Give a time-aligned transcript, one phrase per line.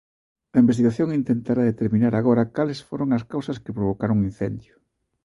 [0.55, 4.73] A investigación intentará determinar agora cales foron as causas que provocaron o incendio.